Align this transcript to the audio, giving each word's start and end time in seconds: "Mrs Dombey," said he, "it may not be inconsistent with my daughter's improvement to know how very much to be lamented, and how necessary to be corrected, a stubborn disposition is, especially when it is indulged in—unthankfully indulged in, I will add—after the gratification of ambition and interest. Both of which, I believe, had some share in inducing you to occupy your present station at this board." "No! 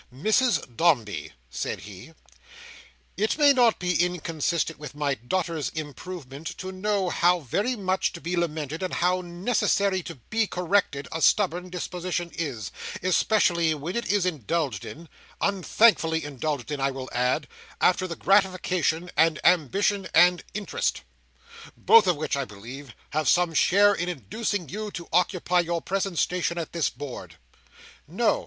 "Mrs 0.11 0.75
Dombey," 0.77 1.33
said 1.51 1.81
he, 1.81 2.13
"it 3.17 3.37
may 3.37 3.53
not 3.53 3.77
be 3.77 4.03
inconsistent 4.03 4.79
with 4.79 4.95
my 4.95 5.13
daughter's 5.13 5.69
improvement 5.69 6.47
to 6.57 6.71
know 6.71 7.09
how 7.11 7.41
very 7.41 7.75
much 7.75 8.11
to 8.13 8.19
be 8.19 8.35
lamented, 8.35 8.81
and 8.81 8.95
how 8.95 9.21
necessary 9.21 10.01
to 10.01 10.15
be 10.15 10.47
corrected, 10.47 11.07
a 11.11 11.21
stubborn 11.21 11.69
disposition 11.69 12.31
is, 12.33 12.71
especially 13.03 13.75
when 13.75 13.95
it 13.95 14.11
is 14.11 14.25
indulged 14.25 14.85
in—unthankfully 14.85 16.23
indulged 16.23 16.71
in, 16.71 16.81
I 16.81 16.89
will 16.89 17.09
add—after 17.11 18.07
the 18.07 18.15
gratification 18.15 19.11
of 19.15 19.37
ambition 19.43 20.07
and 20.15 20.43
interest. 20.55 21.03
Both 21.77 22.07
of 22.07 22.15
which, 22.17 22.35
I 22.35 22.43
believe, 22.45 22.95
had 23.11 23.27
some 23.27 23.53
share 23.53 23.93
in 23.93 24.09
inducing 24.09 24.67
you 24.67 24.89
to 24.93 25.07
occupy 25.13 25.59
your 25.59 25.79
present 25.79 26.17
station 26.17 26.57
at 26.57 26.73
this 26.73 26.89
board." 26.89 27.35
"No! 28.07 28.39